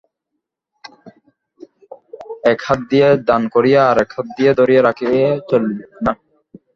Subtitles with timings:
[2.43, 5.73] এক হাত দিয়া দান করিয়া আর-এক হাত দিয়া ধরিয়া রাখিলে চলবে
[6.05, 6.11] না।